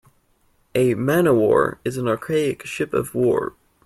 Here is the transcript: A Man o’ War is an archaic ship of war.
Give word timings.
A 0.73 0.95
Man 0.95 1.27
o’ 1.27 1.35
War 1.35 1.79
is 1.85 1.95
an 1.95 2.07
archaic 2.07 2.65
ship 2.65 2.91
of 2.91 3.13
war. 3.13 3.53